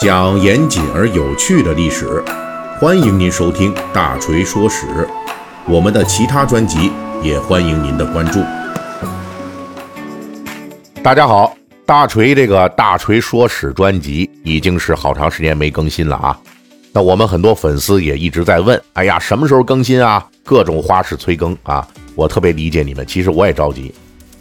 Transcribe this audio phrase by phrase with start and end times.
[0.00, 2.22] 讲严谨而有趣的历史，
[2.78, 4.86] 欢迎您收听《大锤说史》。
[5.66, 6.92] 我们的其他专辑
[7.22, 8.40] 也欢迎您的关注。
[11.02, 16.38] 大家好，大锤这个《大锤说史》专辑已经是好长时间没更新了啊。
[16.92, 20.24] 那我们很多粉丝也一直在问：哎呀，什么时候更新啊？
[20.44, 21.86] 各种花式催更啊！
[22.14, 23.92] 我特别理解你们，其实我也着急。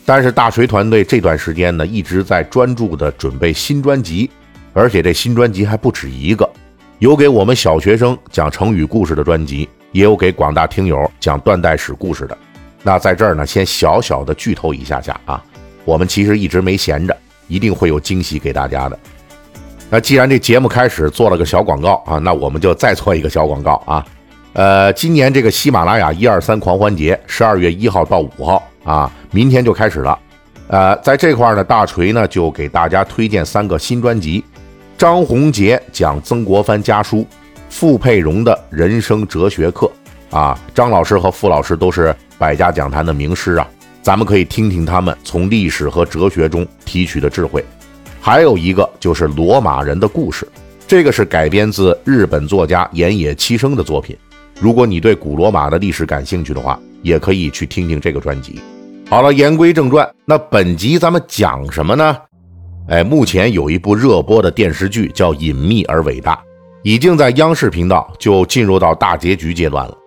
[0.05, 4.29] 但是大锤团队这段时间呢，一直在专注的准备新专辑，
[4.75, 6.47] 而且这新专辑还不止一个，
[6.99, 12.37] 有给我们小学生讲成语故事的专辑，也有给广大听友讲断代史故事的。
[12.83, 15.41] 那在这儿呢，先小小的剧透一下下啊，
[15.85, 17.15] 我们其实一直没闲着，
[17.47, 18.99] 一定会有惊喜给大家的。
[19.89, 24.05] 那既然这节目开始做了个小广告啊，那我们就再做一个小广告啊。
[24.51, 30.19] 呃，今年这个喜马拉雅一二三狂欢节，十二月一号到五号啊，明天就开始了。
[30.67, 34.43] 呃，在这块呢，大锤呢就给大家推荐三个新专辑：
[34.97, 37.27] 张宏杰讲曾国藩家书，
[37.69, 39.91] 傅佩荣的人生哲学课。
[40.29, 43.67] 啊，张老师和傅老师都是百家讲坛的名师啊，
[44.01, 47.63] 咱们可以听听他们从历史和哲学中提取的智慧。
[48.21, 50.47] 还有一个就是罗马人的故事，
[50.87, 54.17] 这个是改编自日本作家岩野七生的作品。
[54.61, 58.61] 如果你对古罗马的历史感兴趣的话，也可以去听听这个专辑。
[59.09, 62.17] 好了，言归正传，那本集咱们讲什么呢？
[62.87, 66.35] 哎，目前有一部热播的电视剧叫《隐秘而伟大》，
[66.83, 69.97] 已经在央视频道就进入到大结局阶段了。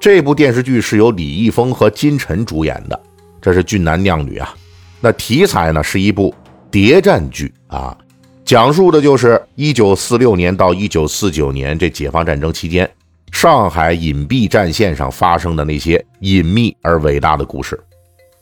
[0.00, 3.00] 这部电视剧是由李易峰和金晨主演的，
[3.40, 4.52] 这是俊男靓女啊。
[5.00, 6.34] 那题材呢是一部
[6.72, 7.96] 谍战剧啊，
[8.44, 12.90] 讲述的就是1946年到1949年这解放战争期间。
[13.30, 17.80] 上海隐蔽战线上发生的那些隐秘而伟大的故事，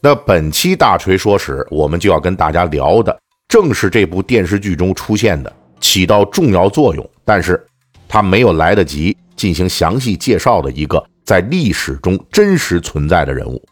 [0.01, 3.19] 那本期大锤说史，我们就要跟大家聊的，
[3.53, 7.63] 正是这部电视剧中出现的起到重要作用，但是
[8.09, 13.63] 他没有来得及进行详细介绍的一个在历史中真实存在的人物，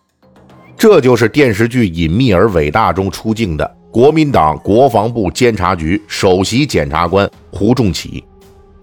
[0.76, 8.22] 这就是电视剧《隐秘而伟大》中出镜的国民党国防部监察局首席检察官胡仲启。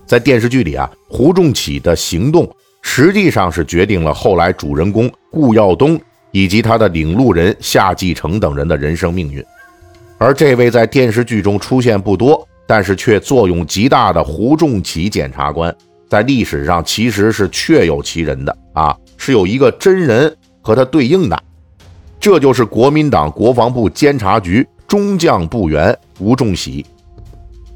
[0.08, 2.52] 在电视剧里啊，胡仲启的行动
[2.82, 6.02] 实际上是决定了后来主人公顾耀东
[6.32, 9.46] 以及他的领路人夏继成等人的人生命运。
[10.18, 15.74] 而这位在电视剧中出现不多，但是却作用极大的胡仲启检察官，
[16.10, 21.44] 在历史上其实是确有其人的啊，是有一个真人和他对应的，
[22.20, 26.86] 这就是国民党国防部监察局中将部员吴仲喜。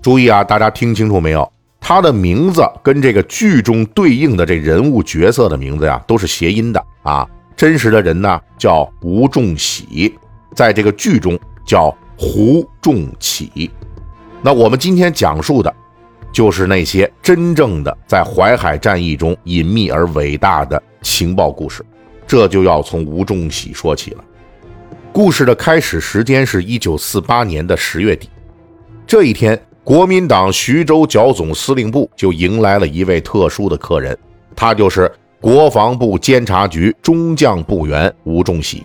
[0.01, 1.47] 注意啊，大家听清楚没有？
[1.79, 7.27] 他的名字跟这个剧中对应的这人物角色的名字呀，都是谐音的啊。
[7.55, 10.13] 真实的人呢叫吴仲喜，
[10.55, 13.71] 在这个剧中叫胡仲起。
[14.43, 15.73] 那我们今天讲述的，
[16.31, 21.83] 就是那些真正的在淮海战役中隐秘而伟大的情报故事。
[22.27, 24.23] 这就要从吴仲喜说起了。
[25.11, 28.29] 故事的开始时间是一九四八年的十月底，
[29.07, 29.59] 这一天。
[29.83, 34.15] 国民党徐州剿总司令部就迎来了一位特殊的客人，
[34.55, 35.11] 他就是
[35.41, 38.83] 国防部监察局中将部员吴仲喜。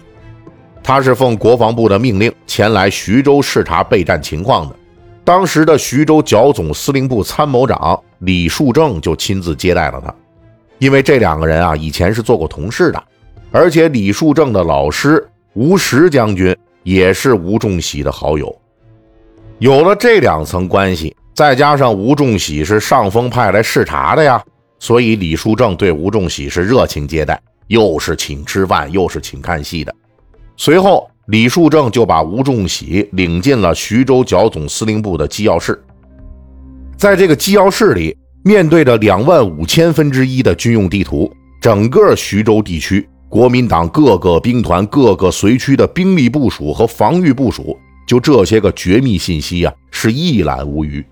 [0.87, 4.77] 他是奉国防部的命令前来徐州视察备战情况的。
[5.25, 10.15] 当时的徐州剿总司令部参谋长李树正就亲自接待了他，
[10.79, 13.03] 因为这两个人啊以前是做过同事的，
[13.51, 18.57] 而且李树正的老师吴石将军也是吴仲喜的好友。
[19.59, 24.41] 有了这两层关系，再加上吴仲喜是上峰派来视察的呀，
[24.79, 29.93] 所以李树正对吴仲喜是热情接待，又是请吃饭，又是请看戏的。
[30.57, 35.81] 随后，李树正就把吴仲喜领进了徐州剿总司令部的机要室。
[36.97, 41.31] 在这个机要室里，面对着两万五千分之一的军用地图，
[41.61, 47.77] 整个徐州地区国民党各个兵团、各个随区的兵力部署和防御部署。
[48.07, 51.05] 就这些个绝密信息呀，是一览无余。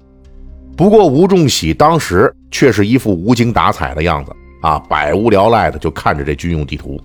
[0.76, 4.32] 不过吴仲喜当时却是一副无精打采的样子
[4.62, 7.00] 啊，百无聊赖的就看着这军用地图。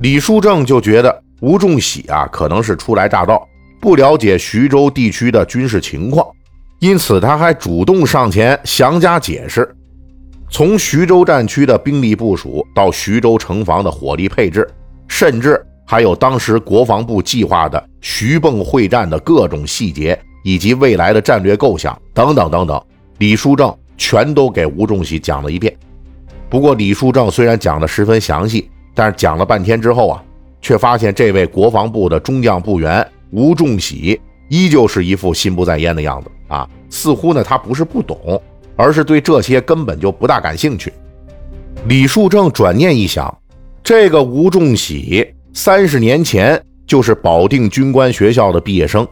[0.00, 3.46] 李树正就觉得吴仲喜啊，可能是初来乍到，
[3.80, 6.26] 不了解徐州地区的军事情况，
[6.80, 9.74] 因此他还主动上前详加解释，
[10.50, 14.68] 从徐州战区的兵力部署到徐州城防的火力配置，
[15.08, 15.64] 甚至。
[15.90, 22.78] 还有当时国防部计划的徐蚌会战的各种细节，以及未来的战略构想等等等等，
[23.16, 25.74] 李书正全都给吴仲喜讲了一遍。
[26.50, 30.22] 不过，李书正虽然讲得十分详细，但是讲了半天之后啊，
[30.60, 38.40] 却发现这位国防部的中将部员吴仲喜依旧是一副心不在焉的样子啊，似乎呢他不是不懂，
[38.76, 40.92] 而是对这些根本就不大感兴趣。
[41.86, 43.36] 李树正转念一想，
[43.82, 49.06] 这个吴仲喜三十年前就是保定军官学校的毕业生，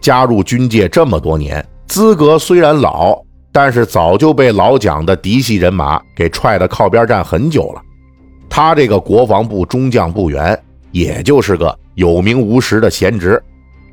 [0.00, 3.20] 加入军界这么多年，资格虽然老，
[3.52, 7.82] 但是早就被老蒋的嫡系人马给踹的靠边站很久了。
[8.48, 10.58] 他这个国防部中将部员，
[10.96, 13.42] 也就是个有名无实的闲职。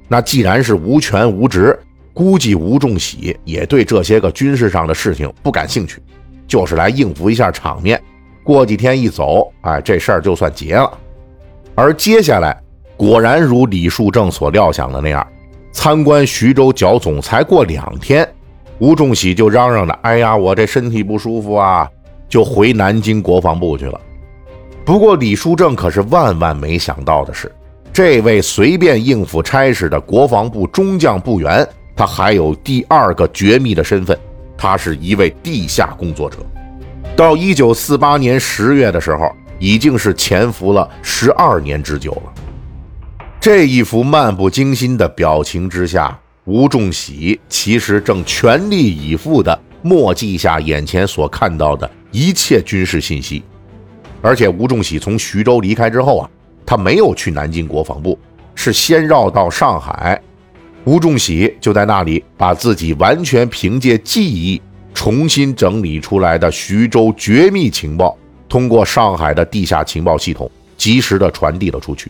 [0.07, 1.77] 那既然是无权无职，
[2.13, 6.01] 估计吴仲喜也对这些个军事上的事情不感兴趣，
[6.47, 8.01] 就是来应付一下场面。
[8.41, 10.97] 过几天一走，哎，这事儿就算结了。
[11.75, 12.57] 而接下来，
[12.95, 15.27] 果然如李树正所料想的那样，
[15.73, 18.25] 参观徐州剿总才过两天，
[18.79, 21.89] 吴仲喜就嚷嚷着：“哎呀，我这身体不舒服啊！”
[22.29, 23.99] 就回南京国防部去了。
[24.85, 27.49] 不过，李书正可是万万没想到的是，
[27.93, 31.65] 这位随便应付差事的国防部中将部员，
[31.95, 34.17] 他还有第二个绝密的身份，
[34.57, 36.39] 他是一位地下工作者。
[37.15, 42.33] 到一九四八年十月的时候，已经是潜伏了十二年之久了。
[43.39, 53.43] 这一幅漫不经心的表情之下，吴仲喜其实正全力以赴地默记下眼前所看到的一切军事信息。
[54.25, 56.29] 而且，吴仲喜从徐州离开之后啊，
[56.65, 58.17] 他没有去南京国防部，
[58.55, 60.19] 是先绕到上海。
[60.85, 64.61] 吴仲喜就在那里把自己完全凭借记忆。
[64.93, 68.15] 重新整理出来的徐州绝密情报，
[68.47, 72.09] 通过上海的地下情报系统，及时的传递了出去。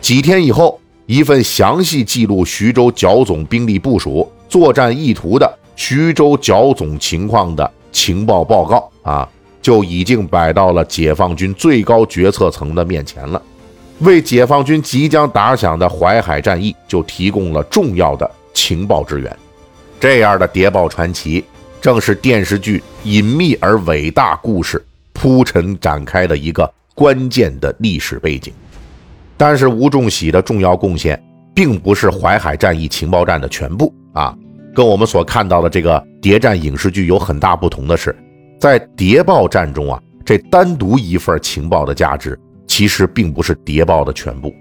[0.00, 9.28] 几天以后，一份详细记录徐州剿总兵力部署、作战意图的徐州剿总情况的情报报告啊，
[9.60, 13.40] 就已经摆到了解放军最高决策层的面前了，
[14.00, 19.36] 为解放军即将打响的淮海战役就提供了重要的情报支援。
[20.00, 21.44] 这样的谍报传奇。
[21.80, 28.52] 正是电视剧隐秘而伟大故事铺陈展开的一个关键的历史背景，
[29.36, 31.22] 但是吴仲喜的重要贡献
[31.54, 34.36] 并不是淮海战役情报站的全部啊，
[34.74, 38.12] 跟我们所看到的这个谍战影视剧有很大不同的是，
[38.58, 44.52] 在谍报战中啊，这单独一份情报的价值其实并不是谍报的全部。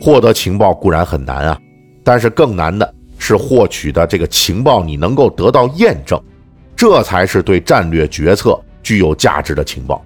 [0.00, 1.58] 获得情报固然很难啊，
[2.02, 6.20] 但是更难的是获取的这个情报你能够得到验证。
[6.74, 10.02] 这才是对战略决策具有价值的情报。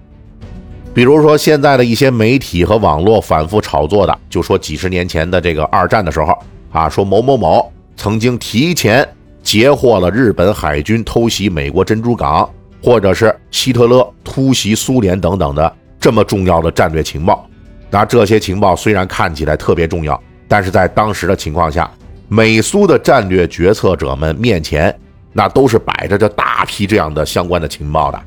[0.93, 6.37] 比如说，现在的一些媒体和网络反复炒作的，就说几十年前的这个二战的时候
[6.71, 9.07] 啊，说某某某曾经提前
[9.41, 12.49] 截获了日本海军偷袭美国珍珠港，
[12.85, 17.49] 或者是希特勒突袭苏联等等的这么重要的战略情报。
[17.89, 21.89] 那这些情报虽然看起来特别重要，但是在当时的情况下，
[22.27, 24.95] 美苏的战略决策者们面前。
[25.37, 28.17] 那都是摆着这大批这样的相关的情报的。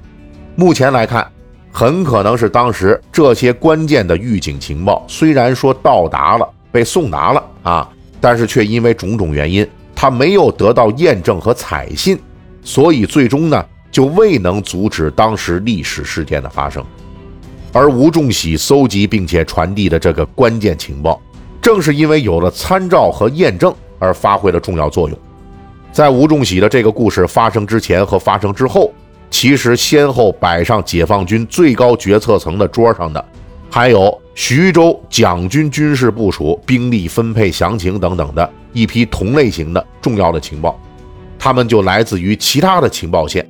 [0.57, 1.27] 目前来看，
[1.73, 7.89] 很可能是当时这些关键的预警情报，虽然说到达了，被送达了啊，
[8.21, 12.19] 但是却因为种种原因，他没有得到验证和采信，
[12.63, 16.85] 所以最终呢，就未能阻止当时历史事件的发生。
[17.73, 21.20] 而吴仲喜搜集并且传递的这个关键情报，
[21.61, 25.19] 正是因为有了参照和验证而发挥了重要作用。
[25.93, 28.93] 在吴仲喜的这个故事发生之前和发生之后，
[29.31, 33.23] 其实先后摆上解放军最高决策层的桌上的，
[33.71, 40.78] 还有徐州蒋军军事部署、兵力分配详情等等的一批同类型的重要的情报，
[41.38, 43.47] 他们就来自于其他的情报线。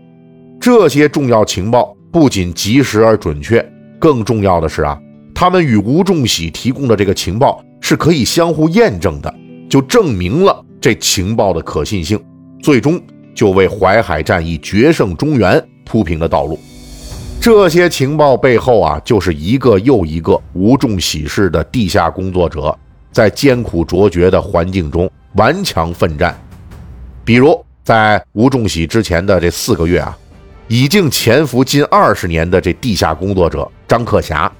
[0.60, 3.64] 这些重要情报不仅及时而准确，
[3.98, 4.98] 更重要的是啊，
[5.34, 9.32] 他们与吴仲喜提供的这个情报是可以相互验证的，
[9.68, 10.64] 就证明了。
[10.80, 12.22] 这情报的可信性，
[12.62, 13.00] 最终
[13.34, 16.58] 就为淮海战役决胜中原铺平了道路。
[17.40, 22.76] 这些情报背后啊，就是一个又一个吴仲喜式的地下工作者，
[23.10, 26.36] 在艰苦卓绝的环境中顽强奋战。
[27.24, 30.16] 比如，在吴仲喜之前的这四个月啊，
[30.68, 34.50] 已经潜伏近二十年的这地下工作者张克侠，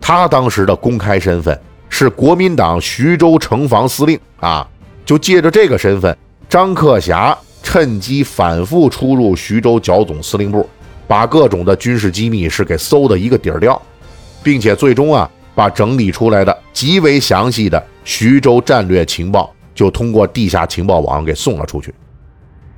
[0.00, 4.66] 他当时的公开身份是国民党徐州城防司令啊。
[5.04, 6.16] 就借着这个身份，
[6.48, 10.68] 张克侠趁机反复出入徐州剿总司令部，
[11.08, 13.80] 把各种的军事机密是给搜的一个底儿掉，
[14.42, 21.92] 并且最终啊，把整理出来的极为详细的徐州战略情报就通过地下情报网给送了出去。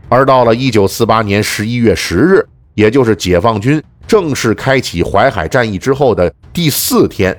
[0.08, 2.46] 而到了一九四八年十一月十日，
[2.80, 7.36] 也就是解放军正式开启淮海战役之后的第四天。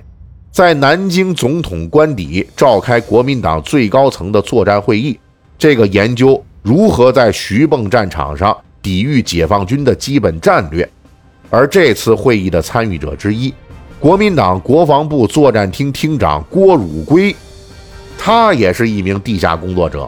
[0.51, 5.19] 在南京总统官邸召开国民党最高层的作战会议，
[5.57, 10.87] 这个研究如何在徐蚌战场上抵御解放军的基本战略。
[11.49, 13.51] 而这次会议的参与者之一，
[13.99, 17.35] 国民党国防部作战厅厅长郭汝瑰，
[18.15, 20.07] 他也是一名地下工作者。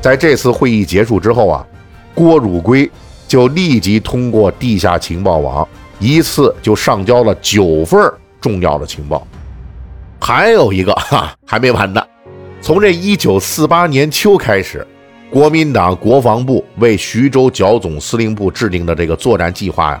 [0.00, 1.66] 在这次会议结束之后啊，
[2.14, 2.90] 郭汝瑰
[3.34, 8.00] 就立即通过地下情报网，一次就上交了九份
[8.40, 9.26] 重要的情报。
[10.20, 12.00] 还有一个哈，还没完呢。
[12.60, 14.86] 从这一九四八年秋开始，
[15.32, 20.00] 国民党国防部为徐州剿总司令部制定的这个作战计划呀。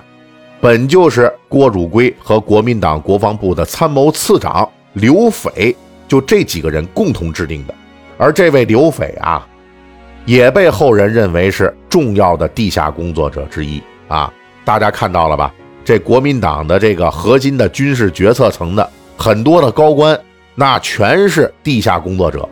[0.60, 5.74] 本就是郭汝瑰和国民党国防部的参谋次长刘斐，
[6.06, 7.74] 就这几个人共同制定的。
[8.16, 9.44] 而这位刘斐啊，
[10.24, 14.32] 也被后人认为是重要的地下工作者之一啊。
[14.64, 15.54] 大家看到了吧？
[15.84, 20.18] 这国民党的这个核心的军事决策层的很多的高官，
[20.56, 22.48] 那全是地下工作者。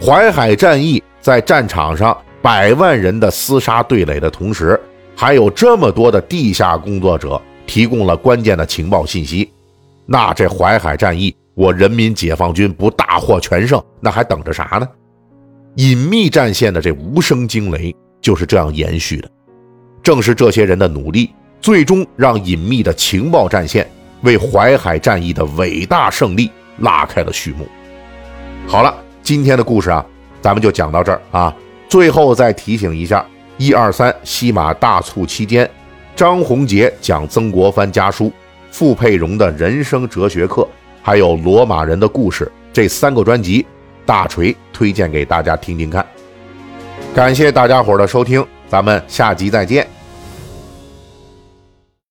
[0.00, 4.80] 淮海战役在战场上百万人的厮杀对垒的同时。
[5.16, 9.50] 还有这么多的地下工作者提供了关键的情报信息，
[10.06, 14.88] 那这淮海战役，我人民解放军不大获全胜，那还等着啥呢？
[15.76, 19.30] 隐秘战线的这无声惊雷就是这样延续的。
[20.02, 23.86] 正是这些人的努力，最终让隐秘的情报战线
[24.22, 27.66] 为淮海战役的伟大胜利拉开了序幕。
[28.66, 30.06] 好了，今天的故事啊，
[30.40, 31.54] 咱们就讲到这儿啊。
[31.88, 33.22] 最后再提醒一下。
[33.58, 35.70] 一二三，西马大促期间，
[36.16, 38.32] 张宏杰讲曾国藩家书，
[38.72, 40.66] 傅佩荣的人生哲学课，
[41.02, 43.64] 还有罗马人的故事这三个专辑，
[44.06, 46.04] 大锤推荐给大家听听看。
[47.14, 49.86] 感谢大家伙的收听，咱们下集再见。